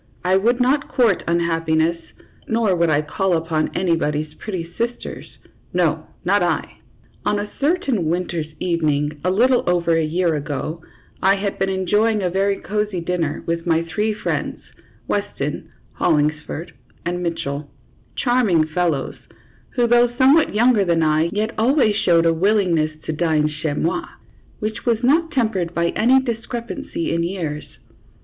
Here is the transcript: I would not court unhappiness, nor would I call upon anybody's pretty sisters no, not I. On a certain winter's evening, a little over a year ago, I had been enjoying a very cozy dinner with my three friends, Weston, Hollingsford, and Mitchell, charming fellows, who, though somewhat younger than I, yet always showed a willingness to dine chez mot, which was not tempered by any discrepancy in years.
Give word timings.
I 0.25 0.35
would 0.35 0.59
not 0.59 0.87
court 0.87 1.21
unhappiness, 1.27 1.97
nor 2.47 2.75
would 2.75 2.89
I 2.89 3.03
call 3.03 3.33
upon 3.37 3.69
anybody's 3.77 4.33
pretty 4.33 4.73
sisters 4.75 5.37
no, 5.75 6.07
not 6.25 6.41
I. 6.41 6.79
On 7.23 7.37
a 7.37 7.51
certain 7.61 8.05
winter's 8.05 8.47
evening, 8.59 9.21
a 9.23 9.29
little 9.29 9.63
over 9.69 9.95
a 9.95 10.03
year 10.03 10.33
ago, 10.33 10.81
I 11.21 11.37
had 11.37 11.59
been 11.59 11.69
enjoying 11.69 12.23
a 12.23 12.31
very 12.31 12.55
cozy 12.55 12.99
dinner 12.99 13.43
with 13.45 13.67
my 13.67 13.83
three 13.93 14.11
friends, 14.11 14.63
Weston, 15.07 15.69
Hollingsford, 15.93 16.73
and 17.05 17.21
Mitchell, 17.21 17.69
charming 18.15 18.65
fellows, 18.65 19.17
who, 19.75 19.85
though 19.85 20.09
somewhat 20.17 20.55
younger 20.55 20.83
than 20.83 21.03
I, 21.03 21.29
yet 21.31 21.51
always 21.59 21.95
showed 21.95 22.25
a 22.25 22.33
willingness 22.33 22.89
to 23.03 23.13
dine 23.13 23.47
chez 23.47 23.75
mot, 23.75 24.09
which 24.57 24.83
was 24.83 25.03
not 25.03 25.29
tempered 25.29 25.75
by 25.75 25.89
any 25.89 26.19
discrepancy 26.19 27.13
in 27.13 27.21
years. 27.21 27.65